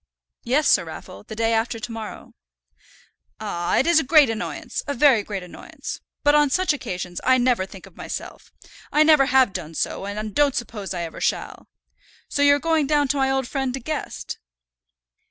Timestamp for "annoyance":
4.31-4.81, 5.43-6.01